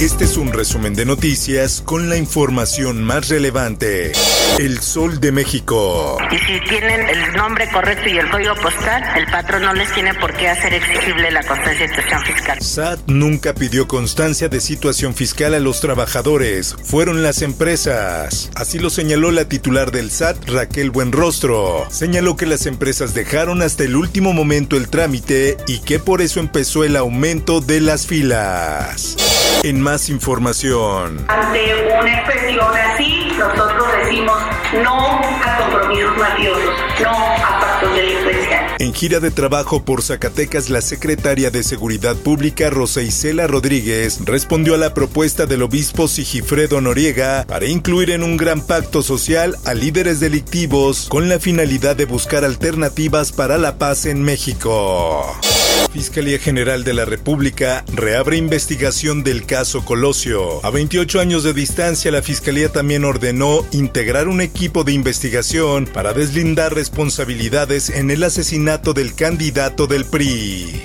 Este 0.00 0.24
es 0.24 0.38
un 0.38 0.50
resumen 0.50 0.94
de 0.94 1.04
noticias 1.04 1.82
con 1.84 2.08
la 2.08 2.16
información 2.16 3.04
más 3.04 3.28
relevante. 3.28 4.12
El 4.58 4.80
Sol 4.80 5.20
de 5.20 5.30
México. 5.30 6.16
Y 6.30 6.38
si 6.38 6.58
tienen 6.70 7.06
el 7.06 7.34
nombre 7.34 7.68
correcto 7.70 8.08
y 8.08 8.16
el 8.16 8.30
código 8.30 8.54
postal, 8.54 9.02
el 9.18 9.26
patrón 9.26 9.60
no 9.60 9.74
les 9.74 9.92
tiene 9.92 10.14
por 10.14 10.32
qué 10.32 10.48
hacer 10.48 10.72
exigible 10.72 11.30
la 11.30 11.42
constancia 11.42 11.86
de 11.86 11.88
situación 11.88 12.22
fiscal. 12.22 12.62
SAT 12.62 13.00
nunca 13.08 13.52
pidió 13.52 13.86
constancia 13.86 14.48
de 14.48 14.62
situación 14.62 15.14
fiscal 15.14 15.52
a 15.52 15.60
los 15.60 15.82
trabajadores, 15.82 16.76
fueron 16.82 17.22
las 17.22 17.42
empresas. 17.42 18.50
Así 18.54 18.78
lo 18.78 18.88
señaló 18.88 19.30
la 19.30 19.50
titular 19.50 19.90
del 19.92 20.10
SAT, 20.10 20.48
Raquel 20.48 20.90
Buenrostro. 20.90 21.86
Señaló 21.90 22.38
que 22.38 22.46
las 22.46 22.64
empresas 22.64 23.12
dejaron 23.12 23.60
hasta 23.60 23.84
el 23.84 23.96
último 23.96 24.32
momento 24.32 24.78
el 24.78 24.88
trámite 24.88 25.58
y 25.66 25.80
que 25.80 25.98
por 25.98 26.22
eso 26.22 26.40
empezó 26.40 26.84
el 26.84 26.96
aumento 26.96 27.60
de 27.60 27.82
las 27.82 28.06
filas. 28.06 29.39
En 29.62 29.80
más 29.80 30.08
información. 30.08 31.24
Ante 31.28 31.74
una 32.00 32.18
expresión 32.18 32.74
así, 32.74 33.28
nosotros 33.38 33.88
decimos 34.02 34.38
no 34.82 35.20
a 35.20 35.58
compromisos 35.58 36.16
mafiosos, 36.16 36.74
no 37.02 37.10
a 37.10 37.60
pactos 37.60 37.94
delincuenciales. 37.94 38.72
En 38.78 38.94
gira 38.94 39.20
de 39.20 39.30
trabajo 39.30 39.84
por 39.84 40.00
Zacatecas, 40.00 40.70
la 40.70 40.80
secretaria 40.80 41.50
de 41.50 41.62
Seguridad 41.62 42.16
Pública, 42.16 42.70
Rosa 42.70 43.02
Isela 43.02 43.46
Rodríguez, 43.46 44.20
respondió 44.24 44.74
a 44.74 44.78
la 44.78 44.94
propuesta 44.94 45.44
del 45.44 45.62
obispo 45.62 46.08
Sigifredo 46.08 46.80
Noriega 46.80 47.44
para 47.46 47.66
incluir 47.66 48.10
en 48.10 48.22
un 48.22 48.38
gran 48.38 48.62
pacto 48.62 49.02
social 49.02 49.56
a 49.66 49.74
líderes 49.74 50.20
delictivos 50.20 51.08
con 51.10 51.28
la 51.28 51.38
finalidad 51.38 51.96
de 51.96 52.06
buscar 52.06 52.44
alternativas 52.44 53.32
para 53.32 53.58
la 53.58 53.76
paz 53.76 54.06
en 54.06 54.22
México. 54.22 55.38
Fiscalía 55.88 56.38
General 56.38 56.84
de 56.84 56.94
la 56.94 57.04
República 57.04 57.84
reabre 57.92 58.36
investigación 58.36 59.22
del 59.22 59.44
caso 59.46 59.84
Colosio. 59.84 60.64
A 60.64 60.70
28 60.70 61.20
años 61.20 61.42
de 61.42 61.52
distancia, 61.52 62.10
la 62.10 62.22
Fiscalía 62.22 62.70
también 62.70 63.04
ordenó 63.04 63.66
integrar 63.72 64.28
un 64.28 64.40
equipo 64.40 64.84
de 64.84 64.92
investigación 64.92 65.86
para 65.86 66.12
deslindar 66.12 66.74
responsabilidades 66.74 67.90
en 67.90 68.10
el 68.10 68.22
asesinato 68.24 68.92
del 68.92 69.14
candidato 69.14 69.86
del 69.86 70.04
PRI. 70.04 70.82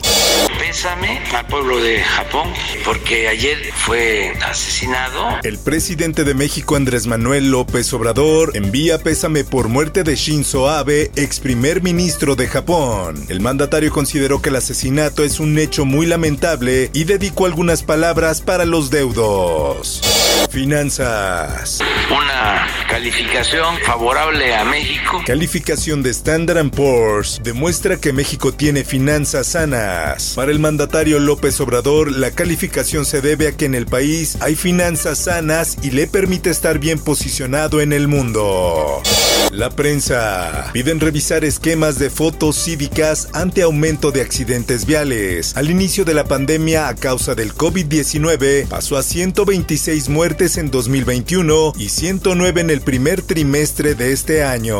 Pésame 0.76 1.22
al 1.34 1.48
pueblo 1.48 1.82
de 1.82 2.04
Japón 2.04 2.50
porque 2.84 3.30
ayer 3.30 3.58
fue 3.74 4.34
asesinado. 4.46 5.38
El 5.42 5.58
presidente 5.58 6.26
de 6.26 6.34
México 6.34 6.76
Andrés 6.76 7.08
Manuel 7.08 7.50
López 7.50 7.94
Obrador 7.94 8.52
envía 8.58 8.98
pésame 8.98 9.46
por 9.46 9.70
muerte 9.70 10.04
de 10.04 10.18
Shinzo 10.18 10.70
Abe, 10.70 11.12
ex 11.16 11.40
primer 11.40 11.82
ministro 11.82 12.36
de 12.36 12.48
Japón. 12.48 13.26
El 13.30 13.40
mandatario 13.40 13.90
consideró 13.90 14.42
que 14.42 14.50
el 14.50 14.58
asesinato 14.58 15.24
es 15.24 15.40
un 15.40 15.58
hecho 15.58 15.86
muy 15.86 16.08
lamentable 16.08 16.90
y 16.92 17.06
dedicó 17.06 17.46
algunas 17.46 17.82
palabras 17.82 18.42
para 18.42 18.66
los 18.66 18.90
deudos. 18.90 20.02
Finanzas. 20.50 21.80
Una 22.10 22.68
calificación 22.90 23.78
favorable 23.86 24.54
a 24.56 24.64
México. 24.66 25.22
Calificación 25.26 26.04
de 26.04 26.12
Standard 26.12 26.70
Poor's 26.70 27.40
demuestra 27.44 27.98
que 27.98 28.14
México 28.14 28.54
tiene 28.54 28.84
finanzas 28.84 29.48
sanas. 29.48 30.34
Para 30.36 30.52
el 30.52 30.60
mandatario 30.66 31.20
López 31.20 31.62
Obrador, 31.62 32.12
la 32.12 32.32
calificación 32.32 33.06
se 33.06 33.22
debe 33.22 33.48
a 33.48 33.52
que 33.52 33.66
en 33.66 33.76
el 33.76 33.86
país 33.86 34.36
hay 34.40 34.56
finanzas 34.56 35.20
sanas 35.20 35.78
y 35.84 35.92
le 35.92 36.08
permite 36.08 36.50
estar 36.50 36.80
bien 36.80 36.98
posicionado 36.98 37.82
en 37.82 37.94
el 37.94 38.08
mundo. 38.08 39.04
La 39.52 39.70
prensa. 39.70 40.72
Piden 40.74 41.00
revisar 41.00 41.46
esquemas 41.46 42.00
de 42.00 42.10
fotos 42.10 42.56
cívicas 42.56 43.30
ante 43.34 43.62
aumento 43.62 44.12
de 44.12 44.22
accidentes 44.22 44.88
viales. 44.88 45.56
Al 45.56 45.70
inicio 45.70 46.04
de 46.04 46.16
la 46.16 46.24
pandemia 46.24 46.88
a 46.88 46.96
causa 46.96 47.36
del 47.36 47.54
COVID-19 47.54 48.68
pasó 48.68 48.98
a 48.98 49.04
126 49.04 50.10
muertes 50.10 50.58
en 50.58 50.72
2021 50.72 51.74
y 51.78 51.90
109 51.90 52.62
en 52.62 52.70
el 52.72 52.82
primer 52.82 53.22
trimestre 53.22 53.94
de 53.94 54.14
este 54.14 54.44
año. 54.44 54.80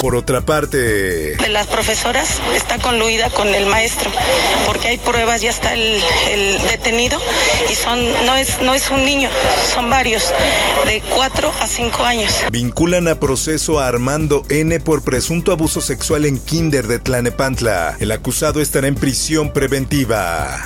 Por 0.00 0.14
otra 0.14 0.42
parte, 0.42 0.78
de 0.78 1.48
las 1.48 1.66
profesoras 1.66 2.40
está 2.54 2.78
conluida 2.78 3.30
con 3.30 3.48
el 3.48 3.66
maestro, 3.66 4.10
porque 4.66 4.88
hay 4.88 4.98
pruebas, 4.98 5.42
ya 5.42 5.50
está 5.50 5.74
el, 5.74 6.00
detenido 6.68 7.20
y 7.70 7.74
son 7.74 7.98
no 8.26 8.36
es 8.36 8.60
no 8.62 8.74
es 8.74 8.90
un 8.90 9.04
niño, 9.04 9.28
son 9.74 9.90
varios 9.90 10.32
de 10.86 11.02
4 11.14 11.52
a 11.60 11.66
5 11.66 12.04
años. 12.04 12.32
Vinculan 12.50 13.08
a 13.08 13.18
proceso 13.20 13.80
a 13.80 13.88
Armando 13.88 14.44
N 14.48 14.78
por 14.80 15.02
presunto 15.02 15.52
abuso 15.52 15.80
sexual 15.80 16.24
en 16.24 16.38
Kinder 16.38 16.86
de 16.86 16.98
Tlanepantla. 16.98 17.96
El 18.00 18.12
acusado 18.12 18.60
estará 18.60 18.88
en 18.88 18.94
prisión 18.94 19.52
preventiva. 19.52 20.64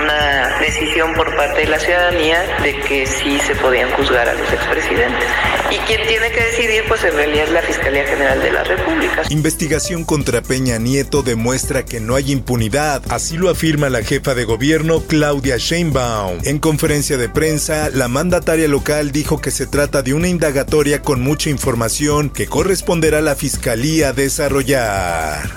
Una 0.00 0.58
decisión 0.58 1.14
por 1.14 1.34
parte 1.36 1.60
de 1.60 1.66
la 1.66 1.78
ciudadanía 1.78 2.42
de 2.62 2.78
que 2.80 3.06
sí 3.06 3.38
se 3.46 3.54
podían 3.56 3.90
juzgar 3.92 4.28
a 4.28 4.34
los 4.34 4.52
expresidentes. 4.52 5.28
Y 5.70 5.76
quien 5.86 6.06
tiene 6.06 6.30
que 6.30 6.40
decidir, 6.40 6.84
pues 6.88 7.02
en 7.04 7.14
realidad 7.14 7.44
es 7.44 7.52
la 7.52 7.62
Fiscalía 7.62 8.04
General 8.06 8.40
de 8.40 8.52
la 8.52 8.64
República. 8.64 9.22
Investigación 9.30 10.04
contra 10.04 10.42
Peña 10.42 10.78
Nieto 10.78 11.22
demuestra 11.22 11.84
que 11.84 12.00
no 12.00 12.14
hay 12.14 12.32
impunidad, 12.32 13.02
así 13.08 13.36
lo 13.36 13.50
afirma 13.50 13.88
la 13.88 14.02
jefa 14.02 14.34
de 14.34 14.44
gobierno 14.44 15.02
Claudia 15.06 15.56
Sheinbaum. 15.56 16.38
En 16.44 16.58
conferencia 16.58 17.16
de 17.16 17.28
prensa, 17.28 17.90
la 17.90 18.08
mandataria 18.08 18.68
local 18.68 19.12
dijo 19.12 19.40
que 19.40 19.50
se 19.50 19.66
trata 19.66 20.02
de 20.02 20.14
una 20.14 20.28
indagatoria 20.28 21.02
con 21.02 21.22
mucha 21.22 21.50
información 21.50 22.30
que 22.30 22.46
corresponderá 22.46 23.18
a 23.18 23.22
la 23.22 23.34
Fiscalía 23.34 24.12
desarrollar. 24.12 25.50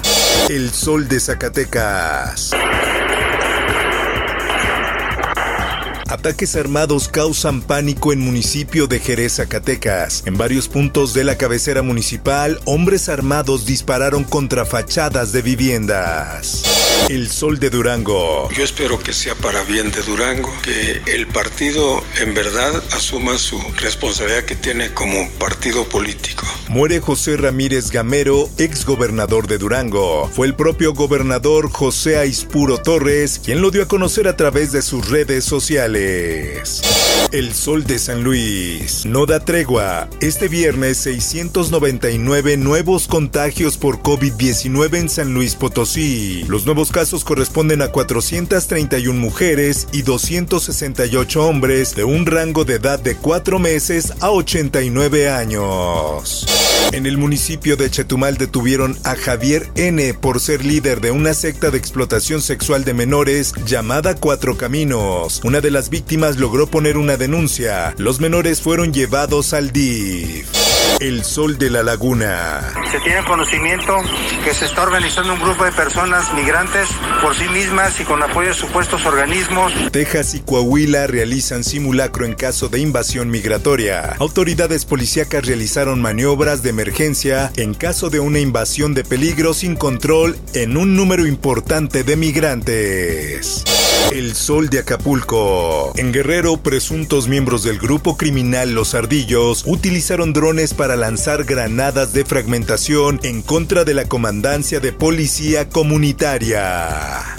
El 0.49 0.71
Sol 0.71 1.07
de 1.07 1.19
Zacatecas. 1.19 2.55
Ataques 6.17 6.55
armados 6.55 7.09
causan 7.09 7.61
pánico 7.61 8.11
en 8.11 8.19
municipio 8.19 8.87
de 8.87 8.99
Jerez, 8.99 9.35
Zacatecas. 9.35 10.23
En 10.25 10.35
varios 10.35 10.67
puntos 10.67 11.13
de 11.13 11.23
la 11.23 11.37
cabecera 11.37 11.83
municipal, 11.83 12.59
hombres 12.65 13.07
armados 13.07 13.67
dispararon 13.67 14.23
contra 14.23 14.65
fachadas 14.65 15.31
de 15.31 15.43
viviendas. 15.43 16.63
El 17.09 17.29
Sol 17.29 17.59
de 17.59 17.69
Durango. 17.69 18.49
Yo 18.49 18.63
espero 18.63 18.97
que 18.99 19.13
sea 19.13 19.35
para 19.35 19.63
bien 19.63 19.91
de 19.91 20.01
Durango, 20.01 20.51
que 20.63 21.03
el 21.05 21.27
partido 21.27 22.03
en 22.19 22.33
verdad 22.33 22.83
asuma 22.93 23.37
su 23.37 23.61
responsabilidad 23.77 24.43
que 24.43 24.55
tiene 24.55 24.93
como 24.95 25.29
partido 25.37 25.87
político. 25.87 26.45
Muere 26.67 26.99
José 26.99 27.37
Ramírez 27.37 27.91
Gamero, 27.91 28.49
ex 28.57 28.85
gobernador 28.85 29.47
de 29.47 29.57
Durango. 29.57 30.27
Fue 30.33 30.47
el 30.47 30.55
propio 30.55 30.93
gobernador 30.93 31.69
José 31.71 32.17
Aispuro 32.17 32.79
Torres 32.79 33.39
quien 33.41 33.61
lo 33.61 33.71
dio 33.71 33.83
a 33.83 33.87
conocer 33.87 34.27
a 34.27 34.35
través 34.35 34.71
de 34.71 34.81
sus 34.81 35.07
redes 35.09 35.45
sociales. 35.45 36.06
El 37.31 37.53
Sol 37.53 37.85
de 37.85 37.99
San 37.99 38.23
Luis. 38.23 39.05
No 39.05 39.25
da 39.25 39.41
tregua. 39.41 40.09
Este 40.21 40.47
viernes 40.47 40.97
699 40.99 42.55
nuevos 42.55 43.07
contagios 43.07 43.77
por 43.77 44.01
COVID-19 44.01 44.97
en 44.97 45.09
San 45.09 45.33
Luis 45.33 45.55
Potosí. 45.55 46.45
Los 46.47 46.65
nuevos 46.65 46.91
casos 46.91 47.25
corresponden 47.25 47.81
a 47.81 47.89
431 47.89 49.19
mujeres 49.19 49.87
y 49.91 50.03
268 50.03 51.45
hombres 51.45 51.95
de 51.95 52.05
un 52.05 52.25
rango 52.25 52.63
de 52.63 52.75
edad 52.75 52.99
de 52.99 53.15
4 53.15 53.59
meses 53.59 54.13
a 54.21 54.31
89 54.31 55.29
años. 55.29 56.45
En 56.93 57.05
el 57.05 57.17
municipio 57.17 57.75
de 57.75 57.91
Chetumal 57.91 58.37
detuvieron 58.37 58.97
a 59.03 59.15
Javier 59.15 59.69
N. 59.75 60.13
por 60.13 60.39
ser 60.39 60.63
líder 60.63 61.01
de 61.01 61.11
una 61.11 61.33
secta 61.33 61.69
de 61.69 61.77
explotación 61.77 62.41
sexual 62.41 62.85
de 62.85 62.93
menores 62.93 63.53
llamada 63.65 64.15
Cuatro 64.15 64.57
Caminos. 64.57 65.41
Una 65.43 65.59
de 65.59 65.69
las 65.69 65.86
víctimas 65.89 66.37
logró 66.37 66.67
poner 66.67 66.97
una 66.97 67.17
denuncia. 67.17 67.95
Los 67.97 68.19
menores 68.19 68.61
fueron 68.61 68.93
llevados 68.93 69.53
al 69.53 69.71
DIF. 69.71 70.66
El 70.99 71.23
Sol 71.23 71.57
de 71.57 71.69
la 71.69 71.83
Laguna. 71.83 72.61
Se 72.91 72.99
tiene 72.99 73.23
conocimiento 73.25 73.97
que 74.43 74.53
se 74.53 74.65
está 74.65 74.83
organizando 74.83 75.33
un 75.33 75.39
grupo 75.39 75.63
de 75.63 75.71
personas 75.71 76.33
migrantes 76.33 76.89
por 77.21 77.35
sí 77.35 77.47
mismas 77.49 77.99
y 77.99 78.03
con 78.03 78.23
apoyo 78.23 78.49
de 78.49 78.55
supuestos 78.55 79.05
organismos. 79.05 79.73
Texas 79.91 80.33
y 80.33 80.39
Coahuila 80.39 81.07
realizan 81.07 81.63
simulacro 81.63 82.25
en 82.25 82.33
caso 82.33 82.69
de 82.69 82.79
invasión 82.79 83.29
migratoria. 83.29 84.15
Autoridades 84.19 84.85
policíacas 84.85 85.45
realizaron 85.45 86.01
maniobras 86.01 86.63
de 86.63 86.71
emergencia 86.71 87.51
en 87.57 87.73
caso 87.73 88.09
de 88.09 88.19
una 88.19 88.39
invasión 88.39 88.93
de 88.93 89.03
peligro 89.03 89.53
sin 89.53 89.75
control 89.75 90.37
en 90.53 90.77
un 90.77 90.95
número 90.95 91.27
importante 91.27 92.03
de 92.03 92.15
migrantes. 92.15 93.63
El 94.11 94.35
Sol 94.35 94.69
de 94.69 94.79
Acapulco. 94.79 95.91
En 95.97 96.13
Guerrero, 96.13 96.55
presuntos 96.57 97.27
miembros 97.27 97.63
del 97.63 97.77
grupo 97.77 98.15
criminal 98.15 98.71
Los 98.71 98.95
Ardillos 98.95 99.63
utilizaron 99.65 100.31
drones 100.31 100.73
para 100.77 100.95
lanzar 100.95 101.43
granadas 101.43 102.13
de 102.13 102.23
fragmentación 102.23 103.19
en 103.23 103.41
contra 103.41 103.83
de 103.83 103.95
la 103.95 104.05
comandancia 104.05 104.79
de 104.79 104.93
policía 104.93 105.67
comunitaria. 105.67 107.35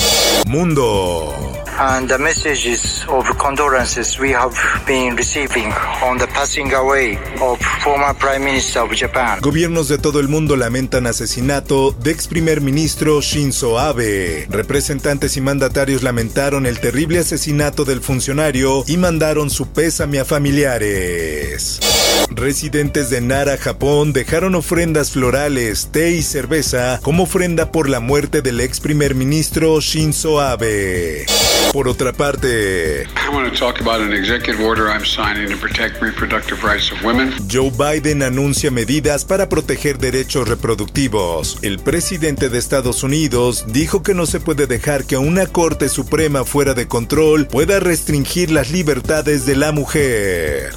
Mundo. 0.46 1.48
And 1.81 2.09
the 2.09 2.19
messages 2.19 3.07
of 3.09 3.25
condolences 3.39 4.19
we 4.19 4.33
have 4.33 4.53
been 4.85 5.15
receiving 5.15 5.73
on 6.03 6.19
the 6.19 6.27
passing 6.27 6.75
away 6.75 7.17
of 7.41 7.61
former 7.85 8.13
Prime 8.15 8.45
Minister 8.45 8.81
of 8.81 8.91
Japan. 8.93 9.39
Gobiernos 9.41 9.87
de 9.87 9.99
todo 9.99 10.19
el 10.19 10.27
mundo 10.27 10.57
lamentan 10.57 11.07
asesinato 11.07 11.93
de 11.93 12.11
ex 12.11 12.27
primer 12.27 12.63
ministro 12.63 13.21
Shinzo 13.21 13.79
Abe. 13.79 14.49
Representantes 14.51 15.37
y 15.37 15.41
mandatarios 15.41 16.03
lamentaron 16.03 16.67
el 16.67 16.81
terrible 16.81 17.21
asesinato 17.21 17.85
del 17.85 18.01
funcionario 18.01 18.83
y 18.89 18.97
mandaron 18.97 19.49
su 19.49 19.69
pésame 19.69 20.19
a 20.19 20.25
familiares. 20.25 21.79
Residentes 22.31 23.09
de 23.09 23.21
Nara, 23.21 23.57
Japón, 23.57 24.13
dejaron 24.13 24.57
ofrendas 24.57 25.13
florales, 25.13 25.91
té 25.93 26.11
y 26.11 26.23
cerveza 26.23 26.99
como 27.03 27.23
ofrenda 27.23 27.71
por 27.71 27.89
la 27.89 28.01
muerte 28.01 28.43
del 28.43 28.61
ex 28.61 28.81
primer 28.81 29.15
ministro 29.15 29.81
Shinzo 29.81 30.41
Abe. 30.41 31.25
Por 31.73 31.87
otra 31.87 32.12
parte, 32.12 33.06
Joe 37.50 37.70
Biden 37.70 38.23
anuncia 38.23 38.70
medidas 38.70 39.25
para 39.25 39.49
proteger 39.49 39.99
derechos 39.99 40.49
reproductivos. 40.49 41.59
El 41.62 41.79
presidente 41.79 42.49
de 42.49 42.59
Estados 42.59 43.03
Unidos 43.03 43.67
dijo 43.69 44.03
que 44.03 44.15
no 44.15 44.26
se 44.26 44.41
puede 44.41 44.67
dejar 44.67 45.05
que 45.05 45.19
una 45.19 45.47
Corte 45.47 45.88
Suprema 45.88 46.44
fuera 46.44 46.75
de 46.75 46.88
control 46.88 47.47
pueda 47.47 47.81
restringir 47.81 48.50
las 48.50 48.71
libertades 48.71 49.44
de 49.44 49.56
la 49.56 49.73
mujer. 49.73 50.73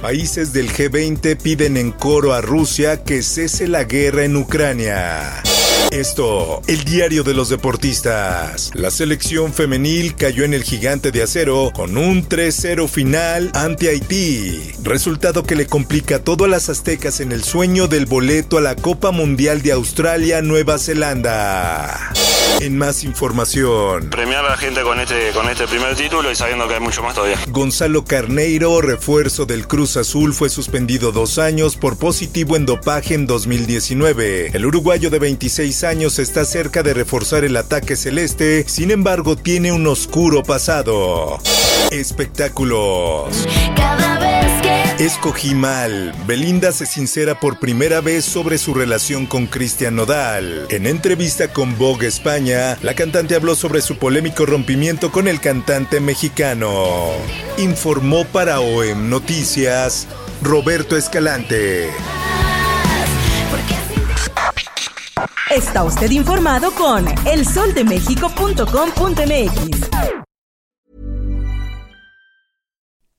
Países 0.00 0.52
del 0.52 0.70
G20 0.70 1.36
piden 1.38 1.76
en 1.76 1.90
coro 1.90 2.34
a 2.34 2.40
Rusia 2.40 3.02
que 3.02 3.22
cese 3.22 3.66
la 3.66 3.84
guerra 3.84 4.24
en 4.24 4.36
Ucrania. 4.36 5.42
Esto, 5.90 6.62
el 6.66 6.84
diario 6.84 7.22
de 7.22 7.32
los 7.32 7.48
deportistas. 7.48 8.70
La 8.74 8.90
selección 8.90 9.52
femenil 9.52 10.14
cayó 10.14 10.44
en 10.44 10.52
el 10.52 10.62
gigante 10.62 11.10
de 11.12 11.22
acero 11.22 11.70
con 11.74 11.96
un 11.96 12.28
3-0 12.28 12.88
final 12.88 13.50
ante 13.54 13.88
Haití, 13.88 14.72
resultado 14.82 15.44
que 15.44 15.56
le 15.56 15.66
complica 15.66 16.18
todo 16.18 16.44
a 16.44 16.48
las 16.48 16.68
aztecas 16.68 17.20
en 17.20 17.32
el 17.32 17.44
sueño 17.44 17.88
del 17.88 18.06
boleto 18.06 18.58
a 18.58 18.60
la 18.60 18.76
Copa 18.76 19.10
Mundial 19.10 19.62
de 19.62 19.72
Australia-Nueva 19.72 20.78
Zelanda. 20.78 22.12
En 22.60 22.78
más 22.78 23.04
información. 23.04 24.10
Premiar 24.10 24.44
a 24.44 24.50
la 24.50 24.56
gente 24.56 24.82
con 24.82 24.98
este, 24.98 25.30
con 25.32 25.48
este 25.48 25.66
primer 25.66 25.94
título 25.94 26.30
y 26.30 26.34
sabiendo 26.34 26.66
que 26.66 26.74
hay 26.74 26.80
mucho 26.80 27.02
más 27.02 27.14
todavía. 27.14 27.38
Gonzalo 27.48 28.04
Carneiro, 28.04 28.80
refuerzo 28.80 29.46
del 29.46 29.66
Cruz 29.66 29.96
Azul, 29.96 30.32
fue 30.32 30.48
suspendido 30.48 31.12
dos 31.12 31.38
años 31.38 31.76
por 31.76 31.98
positivo 31.98 32.56
en 32.56 32.66
dopaje 32.66 33.14
en 33.14 33.26
2019. 33.26 34.50
El 34.54 34.66
uruguayo 34.66 35.10
de 35.10 35.18
26 35.18 35.84
años 35.84 36.18
está 36.18 36.44
cerca 36.44 36.82
de 36.82 36.94
reforzar 36.94 37.44
el 37.44 37.56
ataque 37.56 37.96
celeste, 37.96 38.64
sin 38.68 38.90
embargo 38.90 39.36
tiene 39.36 39.72
un 39.72 39.86
oscuro 39.86 40.42
pasado. 40.42 41.38
Espectáculos. 41.90 43.46
Cada 43.76 44.18
vez. 44.18 44.55
Escogí 44.98 45.54
mal. 45.54 46.14
Belinda 46.26 46.72
se 46.72 46.86
sincera 46.86 47.38
por 47.38 47.58
primera 47.58 48.00
vez 48.00 48.24
sobre 48.24 48.56
su 48.56 48.72
relación 48.72 49.26
con 49.26 49.46
Cristian 49.46 49.96
Nodal. 49.96 50.64
En 50.70 50.86
entrevista 50.86 51.52
con 51.52 51.76
Vogue 51.76 52.06
España, 52.06 52.78
la 52.80 52.94
cantante 52.94 53.34
habló 53.34 53.54
sobre 53.54 53.82
su 53.82 53.98
polémico 53.98 54.46
rompimiento 54.46 55.12
con 55.12 55.28
el 55.28 55.40
cantante 55.40 56.00
mexicano. 56.00 57.10
Informó 57.58 58.24
para 58.24 58.60
OEM 58.60 59.10
Noticias 59.10 60.06
Roberto 60.42 60.96
Escalante. 60.96 61.90
Está 65.50 65.84
usted 65.84 66.10
informado 66.10 66.72
con 66.72 67.04
elsoldemexico.com.mx. 67.26 70.15